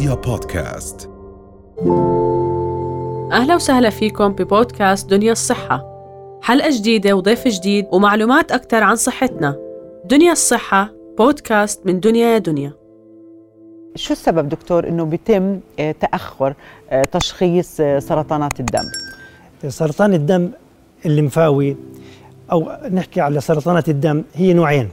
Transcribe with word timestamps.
رؤيا 0.00 0.14
بودكاست. 0.14 1.10
أهلا 3.32 3.54
وسهلا 3.54 3.90
فيكم 3.90 4.32
ببودكاست 4.32 5.10
دنيا 5.10 5.32
الصحة. 5.32 5.84
حلقة 6.42 6.70
جديدة 6.70 7.16
وضيف 7.16 7.48
جديد 7.48 7.86
ومعلومات 7.92 8.52
أكثر 8.52 8.82
عن 8.82 8.96
صحتنا. 8.96 9.56
دنيا 10.04 10.32
الصحة 10.32 10.92
بودكاست 11.18 11.86
من 11.86 12.00
دنيا 12.00 12.26
يا 12.26 12.38
دنيا. 12.38 12.72
شو 13.94 14.12
السبب 14.12 14.48
دكتور 14.48 14.88
إنه 14.88 15.04
بيتم 15.04 15.60
آه، 15.80 15.92
تأخر 15.92 16.54
آه، 16.90 17.02
تشخيص 17.02 17.80
آه، 17.80 17.98
سرطانات 17.98 18.60
الدم؟ 18.60 18.84
سرطان 19.68 20.14
الدم 20.14 20.50
الليمفاوي 21.06 21.76
أو 22.52 22.72
نحكي 22.90 23.20
على 23.20 23.40
سرطانات 23.40 23.88
الدم 23.88 24.22
هي 24.34 24.52
نوعين. 24.52 24.88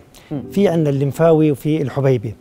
في 0.52 0.68
عندنا 0.68 0.90
الليمفاوي 0.90 1.52
وفي 1.52 1.82
الحبيبي. 1.82 2.36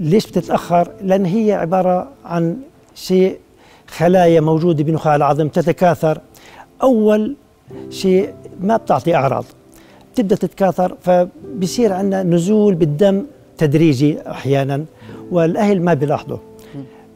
ليش 0.00 0.26
بتتأخر؟ 0.26 0.88
لأن 1.02 1.24
هي 1.24 1.52
عبارة 1.52 2.08
عن 2.24 2.56
شيء 2.94 3.38
خلايا 3.88 4.40
موجودة 4.40 4.84
بنخاع 4.84 5.16
العظم 5.16 5.48
تتكاثر. 5.48 6.20
أول 6.82 7.36
شيء 7.90 8.34
ما 8.60 8.76
بتعطي 8.76 9.14
أعراض 9.14 9.44
تبدأ 10.14 10.36
تتكاثر 10.36 10.96
فبصير 11.02 11.92
عندنا 11.92 12.22
نزول 12.22 12.74
بالدم 12.74 13.26
تدريجي 13.58 14.30
أحيانا 14.30 14.84
والأهل 15.30 15.82
ما 15.82 15.94
بيلاحظوا. 15.94 16.38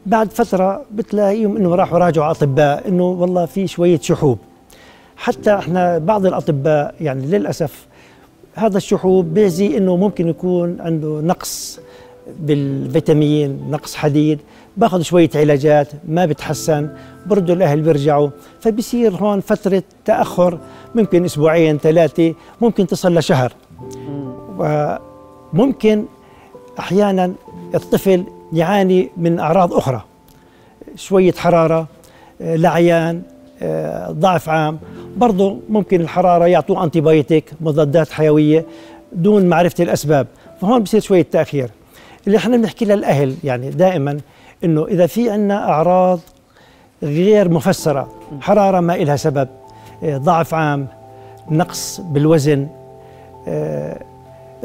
بعد 0.05 0.31
فترة 0.31 0.85
بتلاقيهم 0.91 1.57
إنه 1.57 1.75
راحوا 1.75 1.97
راجعوا 1.97 2.31
أطباء 2.31 2.87
إنه 2.87 3.03
والله 3.03 3.45
في 3.45 3.67
شوية 3.67 3.99
شحوب. 3.99 4.37
حتى 5.17 5.55
إحنا 5.55 5.97
بعض 5.97 6.25
الأطباء 6.25 6.95
يعني 7.01 7.25
للأسف 7.25 7.87
هذا 8.55 8.77
الشحوب 8.77 9.33
بيزي 9.33 9.77
إنه 9.77 9.95
ممكن 9.95 10.27
يكون 10.27 10.81
عنده 10.81 11.21
نقص 11.23 11.79
بالفيتامين 12.39 13.69
نقص 13.69 13.95
حديد 13.95 14.39
باخذ 14.77 15.01
شوية 15.01 15.29
علاجات 15.35 15.87
ما 16.07 16.25
بتحسن 16.25 16.89
برضو 17.25 17.53
الأهل 17.53 17.81
بيرجعوا. 17.81 18.29
فبصير 18.59 19.15
هون 19.15 19.39
فترة 19.39 19.83
تأخر 20.05 20.59
ممكن 20.95 21.25
أسبوعين 21.25 21.77
ثلاثة 21.77 22.33
ممكن 22.61 22.87
تصل 22.87 23.17
لشهر 23.17 23.53
وممكن 24.57 26.05
أحيانا 26.79 27.33
الطفل 27.75 28.23
يعاني 28.53 29.09
من 29.17 29.39
أعراض 29.39 29.73
أخرى. 29.73 30.03
شوية 30.95 31.31
حرارة 31.33 31.87
آه، 32.41 32.55
لعيان 32.55 33.21
ضعف 34.09 34.49
عام. 34.49 34.79
برضه 35.17 35.59
ممكن 35.69 36.01
الحرارة 36.01 36.47
يعطوه 36.47 36.83
انتيبيوتيك 36.83 37.51
مضادات 37.61 38.09
حيوية 38.09 38.65
دون 39.13 39.45
معرفة 39.45 39.83
الأسباب. 39.83 40.27
فهون 40.61 40.83
بصير 40.83 40.99
شوية 40.99 41.21
تأخير. 41.31 41.69
اللي 42.27 42.37
إحنا 42.37 42.57
بنحكي 42.57 42.85
للاهل 42.85 43.35
يعني 43.43 43.69
دائما 43.69 44.17
إنه 44.63 44.87
إذا 44.87 45.07
في 45.07 45.29
عندنا 45.29 45.69
أعراض 45.69 46.19
غير 47.03 47.49
مفسرة 47.49 48.07
حرارة 48.41 48.79
ما 48.79 48.93
لها 48.93 49.15
سبب 49.15 49.47
آه، 50.03 50.17
ضعف 50.17 50.53
عام 50.53 50.87
نقص 51.49 52.01
بالوزن 52.01 52.67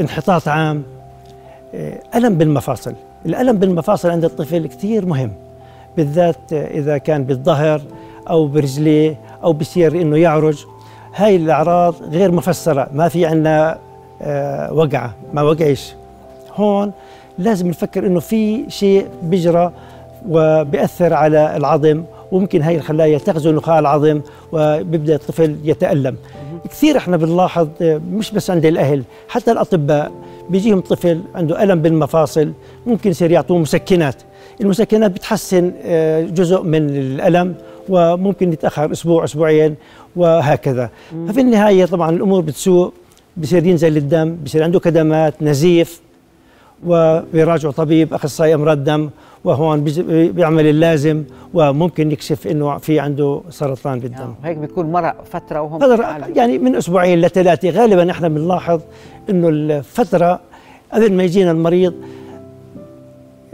انحطاط 0.01 0.49
عام 0.49 0.83
ألم 2.15 2.35
بالمفاصل. 2.35 2.95
الألم 3.27 3.59
بالمفاصل 3.59 4.11
عند 4.11 4.25
الطفل 4.25 4.67
كثير 4.67 5.07
مهم 5.07 5.33
بالذات 5.97 6.53
إذا 6.53 6.99
كان 6.99 7.25
بالظهر 7.25 7.81
أو 8.31 8.47
برجليه 8.47 9.19
أو 9.45 9.53
بصير 9.53 10.03
إنه 10.03 10.17
يعرج. 10.17 10.65
هاي 11.15 11.37
الأعراض 11.37 11.95
غير 12.03 12.33
مفسرة 12.33 12.89
ما 12.93 13.09
في 13.09 13.27
عندنا 13.27 13.79
آه، 14.23 14.73
وقعة 14.73 15.15
ما 15.33 15.43
وقعش. 15.43 15.95
هون 16.55 16.93
لازم 17.39 17.69
نفكر 17.69 18.07
إنه 18.07 18.21
في 18.21 18.65
شيء 18.69 19.07
بيجرى 19.23 19.73
وبيأثر 20.29 21.15
على 21.15 21.57
العظم 21.57 22.03
وممكن 22.33 22.63
هاي 22.63 22.77
الخلايا 22.77 23.19
تغزو 23.19 23.53
نخاع 23.53 23.79
العظم 23.79 24.21
وبيبدأ 24.53 25.15
الطفل 25.15 25.57
يتألم. 25.65 26.17
كثير 26.71 26.97
إحنا 26.97 27.17
بنلاحظ 27.17 27.69
مش 28.13 28.31
بس 28.31 28.51
عند 28.51 28.67
الأهل 28.67 29.03
حتى 29.29 29.53
الأطباء 29.53 30.13
بيجيهم 30.51 30.81
طفل 30.81 31.21
عنده 31.35 31.63
ألم 31.63 31.83
بالمفاصل 31.83 32.53
ممكن 32.87 33.11
يصير 33.11 33.31
يعطوه 33.31 33.59
مسكنات. 33.59 34.15
المسكنات 34.61 35.11
بتحسن 35.11 35.73
آه، 35.85 36.23
جزء 36.23 36.63
من 36.63 36.91
الألم 36.91 37.55
وممكن 37.89 38.53
يتأخر 38.53 38.93
أسبوع 38.93 39.25
أسبوعين 39.25 39.75
وهكذا. 40.17 40.91
ففي 41.29 41.41
النهاية 41.41 41.85
طبعا 41.85 42.11
الأمور 42.11 42.41
بتسوء 42.41 42.93
بصير 43.37 43.67
ينزل 43.67 43.97
الدم 43.97 44.37
بصير 44.45 44.63
عنده 44.63 44.81
كدمات 44.81 45.43
نزيف. 45.43 46.01
وبيراجعوا 46.87 47.73
طبيب 47.73 48.15
اخصائي 48.15 48.55
امراض 48.55 48.85
دم 48.85 49.11
وهون 49.45 49.85
بيعمل 50.33 50.67
اللازم 50.67 51.25
وممكن 51.55 52.13
يكشف 52.13 52.47
إنه 52.47 52.79
في 52.79 53.01
عنده 53.01 53.41
سرطان 53.51 54.01
بالدم. 54.01 54.19
آه، 54.19 54.35
هيك 54.45 54.57
بيكون 54.57 54.93
مرق 54.93 55.25
فترة 55.25 55.61
وهم 55.61 56.01
يعني 56.37 56.59
من 56.59 56.77
أسبوعين 56.77 57.21
لثلاثة 57.21 57.71
غالبا 57.71 58.11
إحنا 58.11 58.29
بنلاحظ 58.29 58.81
إنه 59.31 59.49
الفترة 59.49 60.41
قبل 60.93 61.13
ما 61.13 61.23
يجينا 61.23 61.51
المريض 61.51 61.95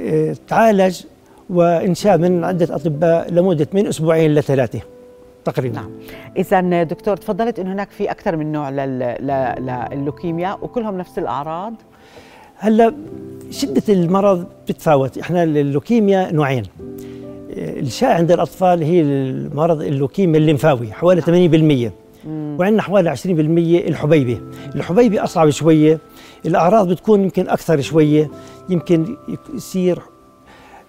آه 0.01 0.37
تعالج 0.49 1.03
وإنشاء 1.51 2.19
من 2.19 2.45
عدة 2.45 2.77
أطباء 2.77 3.33
لمدة 3.33 3.69
من 3.73 3.87
أسبوعين 3.87 4.35
لثلاثة 4.35 4.81
تقريبا. 5.45 5.75
نعم. 5.75 5.91
اذا 6.37 6.83
دكتور 6.83 7.17
تفضلت 7.17 7.59
انه 7.59 7.73
هناك 7.73 7.91
في 7.91 8.11
أكثر 8.11 8.37
من 8.37 8.53
نوع 8.53 8.71
لللوكيميا 9.91 10.57
وكلهم 10.63 10.99
نفس 10.99 11.19
الأعراض؟ 11.19 11.75
هلا 12.63 12.95
شدة 13.51 13.83
المرض 13.89 14.47
بتتفاوت 14.65 15.19
إحنا 15.19 15.43
اللوكيميا 15.43 16.33
نوعين. 16.33 16.63
الشائع 17.57 18.15
عند 18.15 18.33
الأطفال 18.33 18.83
هي 18.83 19.01
المرض 19.03 19.83
اللوكيميا 19.83 20.39
الليمفاوي 20.39 20.93
حوالي 20.93 21.23
80% 21.23 21.93
وعندنا 22.29 22.83
حوالي 22.83 23.17
20% 23.17 23.25
الحبيبي 23.89 24.41
الحبيبي 24.75 25.21
أصعب 25.21 25.51
شوية 25.51 25.99
الأعراض 26.47 26.89
بتكون 26.89 27.23
يمكن 27.23 27.49
أكثر 27.49 27.81
شوية 27.81 28.31
يمكن 28.69 29.17
يصير 29.55 29.99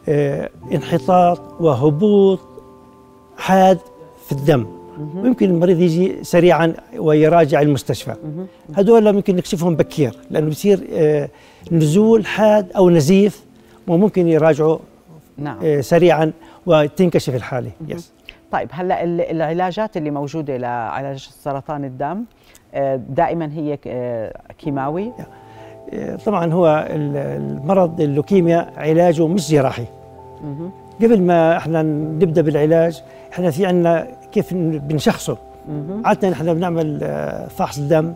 آه 0.10 0.50
انحطاط 0.74 1.42
وهبوط 1.62 2.40
حاد 3.38 3.80
في 4.26 4.32
الدم. 4.32 4.66
ويمكن 5.16 5.50
المريض 5.50 5.80
يجي 5.80 6.24
سريعا 6.24 6.74
ويراجع 6.98 7.62
المستشفى. 7.62 8.16
هذول 8.76 9.14
ممكن 9.14 9.36
نكشفهم 9.36 9.76
بكير 9.76 10.16
لأنه 10.30 10.50
بصير 10.50 10.88
آه 10.94 11.30
نزول 11.72 12.26
حاد 12.26 12.72
أو 12.72 12.90
نزيف 12.90 13.44
وممكن 13.88 14.28
يراجعوا 14.28 14.78
نعم. 15.38 15.58
آه 15.64 15.82
سريعا 15.82 16.32
وتنكشف 16.66 17.36
الحالة. 17.36 17.72
يس 17.88 18.12
طيب 18.52 18.70
هلأ 18.72 19.04
العلاجات 19.04 19.98
اللي 19.98 20.12
موجودة 20.12 20.58
لعلاج 20.58 21.30
سرطان 21.44 21.86
الدم 21.86 22.24
آه، 22.74 22.96
دائما 23.10 23.50
هي 23.54 23.78
كيماوي؟ 24.58 25.12
طبعا 26.26 26.54
هو 26.54 26.88
المرض 26.90 28.02
اللوكيميا 28.02 28.72
علاجه 28.78 29.28
مش 29.28 29.52
جراحي. 29.52 29.86
قبل 31.02 31.22
ما 31.22 31.58
إحنا 31.58 31.82
نبدأ 31.82 32.42
بالعلاج 32.42 33.02
إحنا 33.34 33.52
في 33.52 33.66
عندنا 33.66 34.08
كيف 34.34 34.54
بنشخصه. 34.54 35.38
عادة 36.06 36.32
إحنا 36.32 36.54
بنعمل 36.54 37.00
فحص 37.58 37.80
دم 37.80 38.16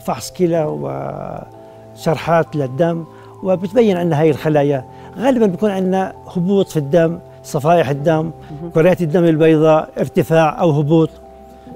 فحص 0.00 0.32
كلى 0.32 0.64
وشرحات 0.64 2.56
للدم 2.56 3.04
وبتبين 3.42 3.96
عندنا 3.96 4.20
هاي 4.20 4.30
الخلايا. 4.30 4.84
غالبا 5.18 5.46
بيكون 5.46 5.70
عندنا 5.70 6.12
هبوط 6.36 6.68
في 6.68 6.76
الدم 6.76 7.18
صفائح 7.42 7.88
الدم 7.88 8.30
كريات 8.74 9.02
الدم 9.02 9.24
البيضاء 9.24 9.90
ارتفاع 9.98 10.60
أو 10.60 10.70
هبوط. 10.70 11.10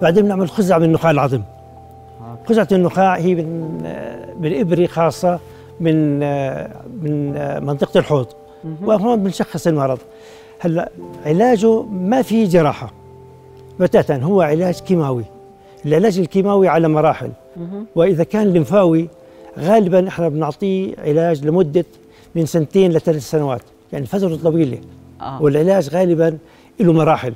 بعدين 0.02 0.24
بنعمل 0.24 0.50
خزعة 0.50 0.78
من 0.78 0.92
نخاع 0.92 1.10
العظم 1.10 1.42
خزعة 2.48 2.68
النخاع 2.72 3.16
هي 3.16 3.34
من 3.34 3.78
بالابره 4.38 4.86
خاصة 4.86 5.38
من 5.80 6.18
من 7.02 7.32
منطقة 7.64 7.98
الحوض. 7.98 8.26
وهون 8.82 9.22
بنشخص 9.22 9.66
المرض. 9.66 9.98
هلأ 10.60 10.90
علاجه 11.26 11.82
ما 11.82 12.22
في 12.22 12.44
جراحة. 12.44 12.92
بتاتا 13.80 14.16
هو 14.16 14.40
علاج 14.40 14.80
كيماوي. 14.80 15.24
العلاج 15.86 16.18
الكيماوي 16.18 16.68
على 16.68 16.88
مراحل. 16.88 17.30
وإذا 17.94 18.24
كان 18.24 18.52
لمفاوي 18.52 19.08
غالبا 19.58 20.08
إحنا 20.08 20.28
بنعطيه 20.28 20.94
علاج 20.98 21.46
لمدة 21.46 21.84
من 22.34 22.46
سنتين 22.46 22.92
لثلاث 22.92 23.30
سنوات 23.30 23.62
يعني 23.92 24.06
فترة 24.06 24.36
طويلة. 24.36 24.78
آه. 25.20 25.42
والعلاج 25.42 25.88
غالبا 25.88 26.38
له 26.80 26.92
مراحل. 26.92 27.32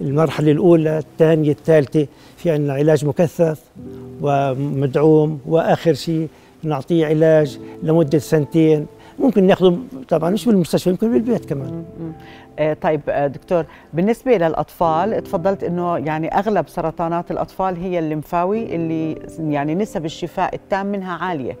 المرحلة 0.00 0.52
الأولى 0.52 0.98
الثانية 0.98 1.50
الثالثة 1.50 2.06
في 2.36 2.50
عندنا 2.50 2.72
علاج 2.72 3.04
مكثف 3.04 3.60
ومدعوم. 4.22 5.38
وآخر 5.46 5.94
شيء 5.94 6.28
نعطيه 6.62 7.06
علاج 7.06 7.58
لمدة 7.82 8.18
سنتين. 8.18 8.86
ممكن 9.18 9.44
ناخذه 9.46 9.78
طبعا 10.08 10.30
مش 10.30 10.46
بالمستشفى 10.46 10.90
يمكن 10.90 11.12
بالبيت 11.12 11.44
كمان. 11.44 11.84
طيب 12.80 13.00
آه 13.08 13.26
دكتور 13.26 13.64
بالنسبة 13.92 14.36
للأطفال 14.36 15.22
تفضلت 15.24 15.64
إنه 15.64 15.98
يعني 15.98 16.28
أغلب 16.28 16.68
سرطانات 16.68 17.30
الأطفال 17.30 17.76
هي 17.76 17.98
الليمفاوي 17.98 18.74
اللي 18.74 19.26
يعني 19.38 19.74
نسب 19.74 20.04
الشفاء 20.04 20.54
التام 20.54 20.86
منها 20.86 21.16
عالية. 21.24 21.56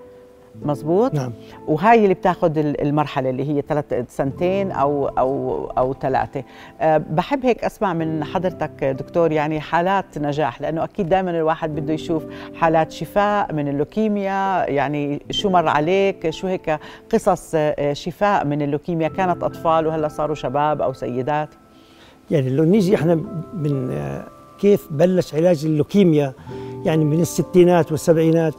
مزبوط 0.62 1.14
نعم. 1.14 1.32
وهاي 1.68 2.02
اللي 2.04 2.14
بتاخذ 2.14 2.58
المرحلة 2.58 3.30
اللي 3.30 3.48
هي 3.48 3.62
ثلاث 3.68 3.94
سنتين 4.08 4.70
أو 4.70 5.06
أو 5.08 5.64
أو 5.78 5.94
ثلاثة. 5.94 6.42
أه 6.80 6.98
بحب 6.98 7.46
هيك 7.46 7.64
أسمع 7.64 7.92
من 7.92 8.24
حضرتك 8.24 8.84
دكتور 8.84 9.32
يعني 9.32 9.60
حالات 9.60 10.18
نجاح 10.18 10.60
لأنه 10.60 10.84
أكيد 10.84 11.08
دائما 11.08 11.30
الواحد 11.30 11.74
بده 11.74 11.92
يشوف 11.92 12.24
حالات 12.54 12.92
شفاء 12.92 13.52
من 13.52 13.68
اللوكيميا 13.68 14.70
يعني 14.70 15.22
شو 15.30 15.50
مر 15.50 15.68
عليك 15.68 16.30
شو 16.30 16.46
هيك 16.46 16.78
قصص 17.12 17.52
آه، 17.54 17.92
شفاء 17.92 18.44
من 18.44 18.62
اللوكيميا 18.62 19.08
كانت 19.08 19.42
أطفال 19.42 19.86
وهلأ 19.86 20.08
صاروا 20.08 20.34
شباب 20.34 20.82
أو 20.82 20.92
سيدات؟ 20.92 21.48
يعني 22.30 22.50
لو 22.50 22.64
نيجي 22.64 22.94
إحنا 22.94 23.14
من 23.54 23.90
آه، 23.90 24.24
كيف 24.58 24.88
بلش 24.90 25.34
علاج 25.34 25.64
اللوكيميا 25.64 26.32
يعني 26.84 27.04
من 27.04 27.20
الستينات 27.20 27.92
والسبعينات 27.92 28.54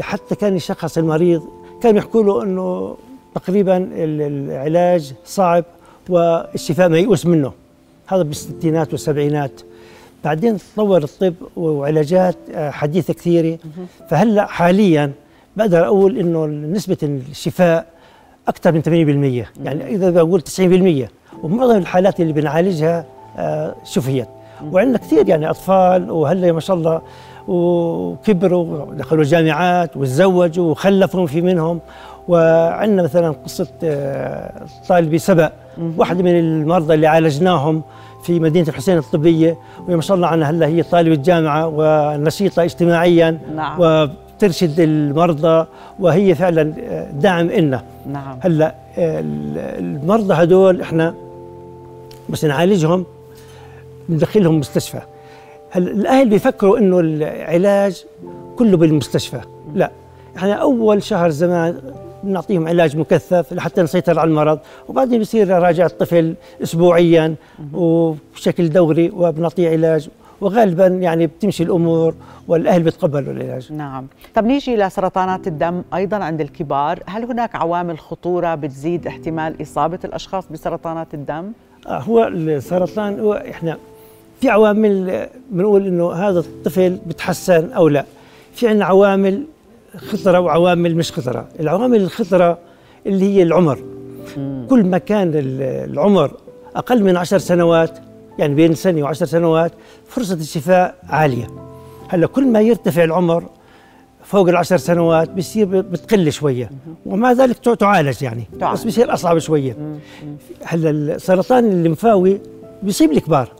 حتى 0.00 0.34
كان 0.34 0.56
يشخص 0.56 0.98
المريض 0.98 1.42
كانوا 1.82 1.98
يحكوا 1.98 2.22
له 2.22 2.42
إنه 2.42 2.96
تقريبا 3.34 3.88
العلاج 3.94 5.14
صعب 5.24 5.64
والشفاء 6.08 6.88
ميؤوس 6.88 7.26
منه. 7.26 7.52
هذا 8.06 8.22
بالستينات 8.22 8.92
والسبعينات. 8.92 9.60
بعدين 10.24 10.58
تطور 10.58 11.02
الطب 11.02 11.34
وعلاجات 11.56 12.36
آه، 12.54 12.70
حديثة 12.70 13.14
كثيرة. 13.14 13.58
فهلأ 14.10 14.46
حاليا 14.46 15.12
بقدر 15.56 15.86
أقول 15.86 16.18
إنه 16.18 16.46
نسبة 16.46 16.96
الشفاء 17.02 17.86
أكثر 18.48 18.72
من 18.72 18.82
80% 18.82 19.64
يعني 19.64 19.94
إذا 19.94 20.10
بقول 20.10 20.40
90% 20.40 21.08
ومعظم 21.42 21.76
الحالات 21.76 22.20
اللي 22.20 22.32
بنعالجها 22.32 23.04
آه، 23.38 23.74
شفيت 23.84 24.28
وعندنا 24.72 24.98
كثير 24.98 25.28
يعني 25.28 25.50
أطفال 25.50 26.10
وهلأ 26.10 26.52
ما 26.52 26.60
شاء 26.60 26.76
الله 26.76 27.02
وكبروا 27.48 28.84
ودخلوا 28.84 29.24
جامعات 29.24 29.96
وتزوجوا 29.96 30.70
وخلفوا 30.70 31.26
في 31.26 31.40
منهم. 31.40 31.80
وعندنا 32.28 33.02
مثلا 33.02 33.34
قصة 33.44 33.68
آه، 33.84 34.52
طالبي 34.88 35.18
سبأ 35.18 35.52
واحدة 35.96 36.22
من 36.22 36.38
المرضى 36.38 36.94
اللي 36.94 37.06
عالجناهم 37.06 37.82
في 38.22 38.40
مدينة 38.40 38.68
الحسين 38.68 38.98
الطبية. 38.98 39.56
وما 39.88 40.00
شاء 40.00 40.16
الله 40.16 40.26
عنها 40.26 40.50
هلا 40.50 40.66
هي 40.66 40.82
طالبة 40.82 41.14
جامعة 41.14 41.72
ونشيطة 41.74 42.62
اجتماعيا 42.62 43.38
نعم. 43.54 43.76
وترشد 43.80 44.80
المرضى 44.80 45.66
وهي 45.98 46.34
فعلا 46.34 46.72
آه، 46.82 47.10
داعم 47.10 47.46
إلنا. 47.46 47.82
نعم. 48.06 48.38
هلا 48.40 48.74
آه، 48.98 49.20
المرضى 49.78 50.34
هدول 50.34 50.80
إحنا 50.80 51.14
بس 52.28 52.44
نعالجهم 52.44 53.04
ندخلهم 54.08 54.58
مستشفى. 54.58 55.00
الأهل 55.76 56.28
بيفكروا 56.28 56.78
إنه 56.78 57.00
العلاج 57.00 58.04
كله 58.56 58.76
بالمستشفى؟ 58.76 59.40
لا. 59.74 59.90
إحنا 60.36 60.52
أول 60.52 61.02
شهر 61.02 61.30
زمان 61.30 61.80
بنعطيهم 62.24 62.68
علاج 62.68 62.96
مكثف 62.96 63.52
لحتى 63.52 63.82
نسيطر 63.82 64.18
على 64.18 64.30
المرض 64.30 64.58
وبعدين 64.88 65.20
بصير 65.20 65.48
راجع 65.48 65.86
الطفل 65.86 66.34
اسبوعيا 66.62 67.34
وبشكل 67.74 68.68
دوري 68.70 69.10
وبنعطيه 69.10 69.70
علاج 69.70 70.08
وغالبا 70.40 70.86
يعني 70.86 71.26
بتمشي 71.26 71.62
الأمور 71.62 72.14
والأهل 72.48 72.82
بيتقبلوا 72.82 73.32
العلاج. 73.32 73.72
نعم. 73.72 74.06
طب 74.34 74.44
نيجي 74.44 74.76
لسرطانات 74.76 75.46
الدم 75.46 75.82
أيضا 75.94 76.16
عند 76.16 76.40
الكبار 76.40 76.98
هل 77.06 77.24
هناك 77.24 77.56
عوامل 77.56 77.98
خطورة 77.98 78.54
بتزيد 78.54 79.06
احتمال 79.06 79.62
إصابة 79.62 79.98
الأشخاص 80.04 80.44
بسرطانات 80.50 81.14
الدم؟ 81.14 81.52
آه 81.86 81.98
هو 81.98 82.24
السرطان 82.26 83.20
هو 83.20 83.34
إحنا 83.34 83.76
في 84.40 84.48
عوامل 84.48 85.26
بنقول 85.50 85.86
إنه 85.86 86.12
هذا 86.12 86.38
الطفل 86.38 86.98
بتحسن 87.06 87.72
أو 87.72 87.88
لا. 87.88 88.04
في 88.54 88.68
عندنا 88.68 88.84
عوامل 88.84 89.44
خطرة 89.96 90.40
وعوامل 90.40 90.96
مش 90.96 91.12
خطرة. 91.12 91.48
العوامل 91.60 92.00
الخطرة 92.00 92.58
اللي 93.06 93.36
هي 93.36 93.42
العمر. 93.42 93.78
كل 94.70 94.84
ما 94.84 94.98
كان 94.98 95.32
العمر 95.34 96.32
أقل 96.76 97.02
من 97.02 97.16
عشر 97.16 97.38
سنوات 97.38 97.98
يعني 98.38 98.54
بين 98.54 98.74
سنة 98.74 99.02
وعشر 99.02 99.26
سنوات 99.26 99.72
فرصة 100.08 100.34
الشفاء 100.34 100.94
عالية. 101.08 101.46
هلأ 102.08 102.26
كل 102.26 102.46
ما 102.46 102.60
يرتفع 102.60 103.04
العمر 103.04 103.44
فوق 104.24 104.48
العشر 104.48 104.76
سنوات 104.76 105.30
بصير 105.30 105.66
بتقل 105.66 106.32
شوية. 106.32 106.70
ومع 107.06 107.32
ذلك 107.32 107.58
تعالج 107.58 108.22
يعني. 108.22 108.44
بس 108.72 108.84
بصير 108.84 109.14
أصعب 109.14 109.38
شوية. 109.38 109.76
هلأ 110.64 110.90
السرطان 110.90 111.64
الليمفاوي 111.64 112.40
بيصيب 112.82 113.12
الكبار. 113.12 113.59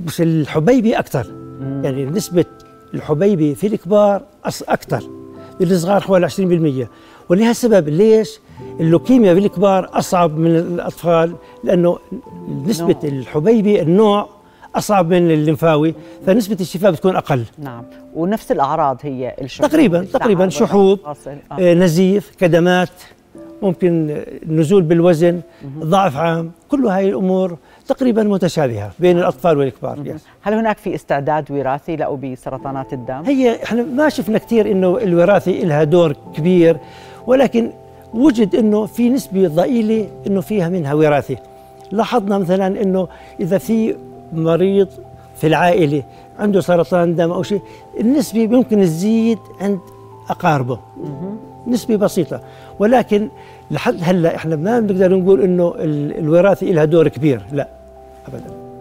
بس 0.00 0.20
الحبيبي 0.20 0.98
أكثر 0.98 1.26
يعني 1.60 2.04
نسبة 2.04 2.44
الحبيبي 2.94 3.54
في 3.54 3.66
الكبار 3.66 4.22
أكثر 4.68 5.02
الصغار 5.60 6.00
حوالي 6.00 6.28
20% 6.84 6.88
ولهالسبب 7.28 7.88
ليش؟ 7.88 8.40
اللوكيميا 8.80 9.34
في 9.34 9.40
الكبار 9.40 9.90
أصعب 9.92 10.38
من 10.38 10.56
الأطفال 10.56 11.34
لأنه 11.64 11.98
نسبة 12.66 12.96
الحبيبي 13.04 13.82
النوع 13.82 14.28
أصعب 14.74 15.10
من 15.10 15.30
الليمفاوي 15.30 15.94
فنسبة 16.26 16.56
الشفاء 16.60 16.90
بتكون 16.90 17.16
أقل. 17.16 17.44
نعم. 17.58 17.84
ونفس 18.14 18.52
الأعراض 18.52 18.98
هي 19.02 19.36
الشحوب. 19.40 19.70
تقريبا 19.70 20.04
تقريبا 20.04 20.48
شحوب 20.48 20.98
آه. 21.52 21.74
نزيف 21.74 22.34
كدمات 22.38 22.88
ممكن 23.62 24.22
نزول 24.46 24.82
بالوزن 24.82 25.40
ضعف 25.78 26.16
عام 26.16 26.50
كل 26.68 26.86
هاي 26.86 27.08
الأمور 27.08 27.58
تقريبا 27.92 28.22
متشابهة 28.22 28.90
بين 28.98 29.18
الأطفال 29.18 29.58
والكبار 29.58 30.16
هل 30.42 30.54
هناك 30.54 30.78
في 30.78 30.94
استعداد 30.94 31.50
وراثي 31.50 31.96
له 31.96 32.16
بسرطانات 32.16 32.92
الدم؟ 32.92 33.22
هي 33.26 33.62
إحنا 33.64 33.82
ما 33.82 34.08
شفنا 34.08 34.38
كثير 34.38 34.70
إنه 34.70 34.98
الوراثه 34.98 35.52
لها 35.52 35.84
دور 35.84 36.16
كبير 36.34 36.76
ولكن 37.26 37.70
وجد 38.14 38.54
إنه 38.54 38.86
في 38.86 39.08
نسبة 39.10 39.48
ضئيلة 39.48 40.08
إنه 40.26 40.40
فيها 40.40 40.68
منها 40.68 40.94
وراثه 40.94 41.36
لاحظنا 41.90 42.38
مثلا 42.38 42.66
إنه 42.66 43.08
إذا 43.40 43.58
في 43.58 43.96
مريض 44.32 44.88
في 45.36 45.46
العائلة 45.46 46.02
عنده 46.38 46.60
سرطان 46.60 47.16
دم 47.16 47.30
أو 47.30 47.42
شيء 47.42 47.60
النسبة 48.00 48.46
ممكن 48.46 48.80
تزيد 48.80 49.38
عند 49.60 49.78
أقاربه. 50.30 50.78
نسبة 51.66 51.96
بسيطة. 51.96 52.40
ولكن 52.78 53.28
لحد 53.70 53.96
هلأ 54.02 54.36
إحنا 54.36 54.56
ما 54.56 54.80
بنقدر 54.80 55.18
نقول 55.18 55.42
إنه 55.42 55.74
الوراثه 56.18 56.66
لها 56.66 56.84
دور 56.84 57.08
كبير 57.08 57.42
لا. 57.52 57.81
ابدا. 58.28 58.72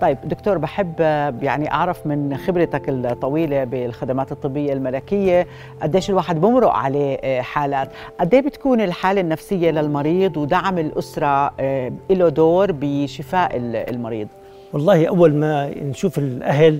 طيب 0.00 0.18
دكتور 0.24 0.58
بحب 0.58 1.00
يعني 1.42 1.72
أعرف 1.72 2.06
من 2.06 2.36
خبرتك 2.36 2.88
الطويلة 2.88 3.64
بالخدمات 3.64 4.32
الطبية 4.32 4.72
الملكية 4.72 5.46
قديش 5.82 6.10
الواحد 6.10 6.40
بمرق 6.40 6.70
عليه 6.70 7.16
آه، 7.22 7.40
حالات. 7.40 7.88
قد 8.20 8.34
بتكون 8.34 8.80
الحالة 8.80 9.20
النفسية 9.20 9.70
للمريض 9.70 10.36
ودعم 10.36 10.78
الأسرة 10.78 11.52
آه، 11.60 11.92
له 12.10 12.28
دور 12.28 12.72
بشفاء 12.72 13.50
المريض؟ 13.64 14.28
والله 14.72 15.06
أول 15.08 15.34
ما 15.34 15.70
نشوف 15.82 16.18
الأهل 16.18 16.78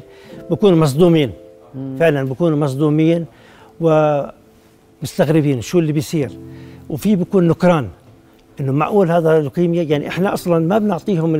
بكونوا 0.50 0.78
مصدومين. 0.78 1.32
فعلا 1.98 2.28
بكونوا 2.28 2.58
مصدومين 2.58 3.26
ومستغربين 3.80 5.60
شو 5.60 5.78
اللي 5.78 5.92
بيصير. 5.92 6.30
وفي 6.90 7.16
بيكون 7.16 7.48
نكران. 7.48 7.88
إنه 8.60 8.72
معقول 8.72 9.10
هذا 9.10 9.40
لوكيميا 9.40 9.82
يعني 9.82 10.08
إحنا 10.08 10.34
أصلا 10.34 10.66
ما 10.66 10.78
بنعطيهم 10.78 11.34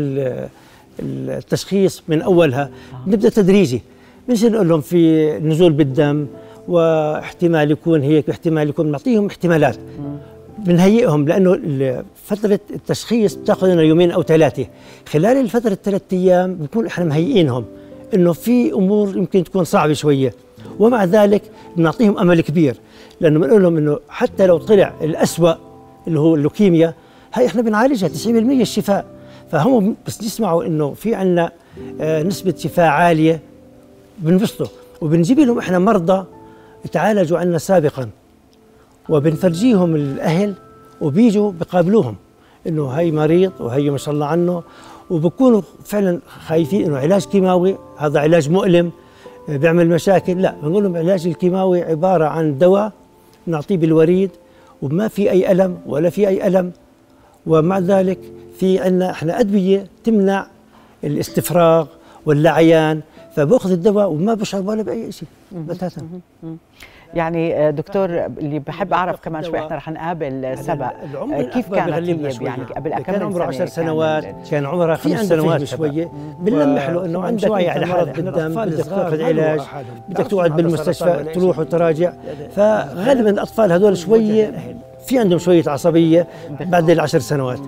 التشخيص 1.00 2.02
من 2.08 2.22
أولها. 2.22 2.70
نبدأ 3.06 3.28
تدريجي. 3.28 3.82
مش 4.28 4.44
نقول 4.44 4.68
لهم 4.68 4.80
في 4.80 5.32
نزول 5.38 5.72
بالدم 5.72 6.26
واحتمال 6.68 7.70
يكون 7.70 8.02
هيك 8.02 8.28
واحتمال 8.28 8.68
يكون 8.68 8.90
نعطيهم 8.90 9.26
احتمالات. 9.26 9.76
بنهيئهم 10.58 11.28
لأنه 11.28 11.58
فترة 12.24 12.60
التشخيص 12.70 13.34
بتاخذ 13.34 13.72
لنا 13.72 13.82
يومين 13.82 14.10
أو 14.10 14.22
ثلاثة. 14.22 14.66
خلال 15.08 15.36
الفترة 15.36 15.72
الثلاث 15.72 16.02
أيام 16.12 16.54
بنكون 16.54 16.86
إحنا 16.86 17.04
مهيئينهم 17.04 17.64
إنه 18.14 18.32
في 18.32 18.72
أمور 18.72 19.16
يمكن 19.16 19.44
تكون 19.44 19.64
صعبة 19.64 19.92
شوية. 19.92 20.34
ومع 20.78 21.04
ذلك 21.04 21.42
بنعطيهم 21.76 22.18
أمل 22.18 22.40
كبير. 22.40 22.76
لأنه 23.20 23.40
بنقول 23.40 23.62
لهم 23.62 23.76
إنه 23.76 23.98
حتى 24.08 24.46
لو 24.46 24.58
طلع 24.58 24.94
الاسوء 25.02 25.54
اللي 26.06 26.20
هو 26.20 26.34
اللوكيميا 26.34 26.94
هاي 27.32 27.46
إحنا 27.46 27.62
بنعالجها 27.62 28.08
90% 28.08 28.26
الشفاء. 28.60 29.04
فهم 29.50 29.96
بس 30.06 30.22
يسمعوا 30.22 30.64
إنه 30.64 30.94
في 30.94 31.14
عندنا 31.14 31.52
آه، 32.00 32.22
نسبة 32.22 32.54
شفاء 32.58 32.86
عالية 32.86 33.40
بنبسطوا 34.18 34.66
وبنجيب 35.00 35.38
لهم 35.40 35.58
إحنا 35.58 35.78
مرضى 35.78 36.24
تعالجوا 36.92 37.38
عنا 37.38 37.58
سابقا. 37.58 38.08
وبنفرجيهم 39.08 39.96
الأهل 39.96 40.54
وبيجوا 41.00 41.52
بقابلوهم 41.60 42.16
إنه 42.66 42.88
هي 42.88 43.10
مريض 43.10 43.52
وهي 43.60 43.90
ما 43.90 43.98
شاء 43.98 44.14
الله 44.14 44.26
عنه. 44.26 44.62
وبكونوا 45.10 45.62
فعلا 45.84 46.18
خايفين 46.46 46.84
إنه 46.84 46.96
علاج 46.98 47.24
كيماوي 47.24 47.76
هذا 47.98 48.20
علاج 48.20 48.50
مؤلم 48.50 48.90
آه، 49.48 49.56
بيعمل 49.56 49.88
مشاكل. 49.88 50.42
لا 50.42 50.54
بنقول 50.62 50.82
لهم 50.82 50.96
العلاج 50.96 51.26
الكيماوي 51.26 51.82
عبارة 51.82 52.24
عن 52.24 52.58
دواء 52.58 52.92
نعطيه 53.46 53.76
بالوريد 53.76 54.30
وما 54.82 55.08
في 55.08 55.30
أي 55.30 55.52
ألم 55.52 55.78
ولا 55.86 56.10
في 56.10 56.28
أي 56.28 56.46
ألم. 56.46 56.72
ومع 57.46 57.78
ذلك 57.78 58.18
في 58.58 58.78
عندنا 58.78 59.10
إحنا 59.10 59.40
أدوية 59.40 59.86
تمنع 60.04 60.46
الاستفراغ 61.04 61.86
واللعيان 62.26 63.00
فبأخذ 63.36 63.72
الدواء 63.72 64.10
وما 64.10 64.34
بشعر 64.34 64.62
ولا 64.62 64.82
بأي 64.82 65.12
شيء 65.12 65.28
بتاتا. 65.52 66.02
يعني 67.14 67.54
آه، 67.54 67.70
دكتور 67.70 68.26
اللي 68.26 68.58
بحب 68.58 68.92
أعرف 68.92 69.20
كمان 69.20 69.42
شوي 69.42 69.58
إحنا 69.58 69.76
رح 69.76 69.90
نقابل 69.90 70.58
سبق 70.58 70.92
العمر 71.12 71.42
كيف 71.42 71.74
كانت 71.74 71.92
هي 72.08 72.46
يعني 72.46 72.64
قبل 72.64 72.90
كم 72.90 73.02
كان 73.02 73.22
عمره 73.22 73.44
10 73.44 73.66
سنوات 73.66 74.24
كان 74.50 74.66
عمرها 74.66 74.96
خمس 74.96 75.20
سنوات 75.28 75.64
شوية. 75.64 76.12
بنلمح 76.40 76.88
له 76.90 77.04
إنه 77.04 77.22
عندك 77.22 77.50
على 77.50 77.86
مرض 77.86 78.12
بالدم 78.12 78.64
بدك 78.64 78.84
تأخذ 78.84 79.22
علاج 79.22 79.60
بدك 80.08 80.26
تقعد 80.26 80.56
بالمستشفى 80.56 81.24
تروح 81.34 81.58
وتراجع. 81.58 82.12
فغالبا 82.56 83.30
الأطفال 83.30 83.72
هذول 83.72 83.96
شوية 83.96 84.76
في 85.06 85.18
عندهم 85.18 85.38
شوية 85.38 85.64
عصبية 85.66 86.28
بعد 86.60 86.90
العشر 86.90 87.18
سنوات. 87.18 87.60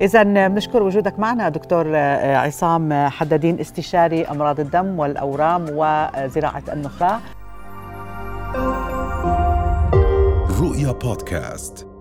إذا 0.00 0.22
بنشكر 0.48 0.82
وجودك 0.82 1.18
معنا 1.18 1.48
دكتور 1.48 1.86
آه، 1.94 2.36
عصام 2.36 3.08
حدادين 3.08 3.60
استشاري 3.60 4.24
أمراض 4.24 4.60
الدم 4.60 4.98
والأورام 4.98 5.66
وزراعة 5.70 6.62
النخاع. 6.72 7.20
رؤيا 10.60 10.92
بودكاست. 10.92 11.97